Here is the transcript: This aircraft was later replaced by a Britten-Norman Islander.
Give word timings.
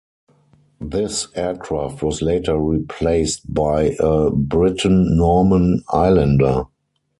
This 0.79 1.27
aircraft 1.35 2.01
was 2.01 2.23
later 2.23 2.57
replaced 2.57 3.53
by 3.53 3.95
a 3.99 4.31
Britten-Norman 4.31 5.83
Islander. 5.93 6.63